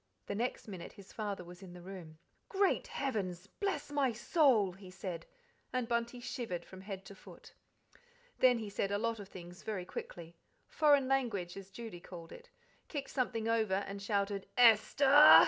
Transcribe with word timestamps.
The 0.25 0.33
next 0.33 0.67
minute 0.67 0.93
his 0.93 1.13
father 1.13 1.43
was 1.43 1.61
in 1.61 1.73
the 1.73 1.81
room. 1.83 2.17
"Great 2.49 2.87
Heavens! 2.87 3.45
God 3.45 3.51
bless 3.59 3.91
my 3.91 4.11
soul!" 4.11 4.71
he 4.71 4.89
said, 4.89 5.27
and 5.71 5.87
Bunty 5.87 6.19
shivered 6.19 6.65
from 6.65 6.81
head 6.81 7.05
to 7.05 7.13
foot. 7.13 7.53
Then 8.39 8.57
he 8.57 8.67
said 8.71 8.89
a 8.89 8.97
lot 8.97 9.19
of 9.19 9.29
things 9.29 9.61
very 9.61 9.85
quickly 9.85 10.35
"foreign 10.67 11.07
language" 11.07 11.55
as 11.55 11.69
Judy 11.69 11.99
called 11.99 12.31
it; 12.31 12.49
kicked 12.87 13.11
something 13.11 13.47
over, 13.47 13.75
and 13.75 14.01
shouted 14.01 14.47
"Esther!" 14.57 15.05